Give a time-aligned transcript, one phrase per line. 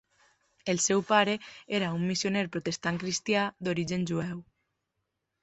[0.71, 1.35] El seu pare
[1.81, 4.43] era un missioner protestant cristià, d'origen jueu.